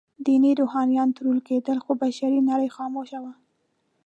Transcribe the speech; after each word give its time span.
ديني 0.25 0.51
روحانيون 0.59 1.09
ترور 1.17 1.37
کېدل، 1.47 1.77
خو 1.83 1.91
بشري 2.03 2.39
نړۍ 2.49 2.69
خاموشه 2.77 3.19
وه. 3.23 3.33